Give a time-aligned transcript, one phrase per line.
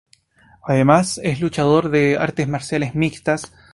[0.65, 3.51] Además es luchador de artes marciales mixtas.